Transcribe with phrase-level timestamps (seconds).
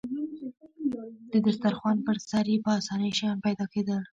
[1.31, 4.01] د دسترخوان پر سر يې په اسانۍ شیان پیدا کېدل.